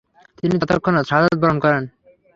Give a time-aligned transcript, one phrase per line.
[0.39, 1.83] তিনি তৎক্ষণাৎ শাহাদাত বরণ করেন।